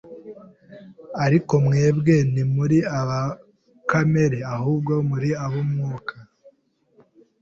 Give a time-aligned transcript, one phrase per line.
[1.25, 3.21] Ariko mwebwe ntimuri aba
[3.89, 6.15] kamere, ahubwo muri ab'Umwuka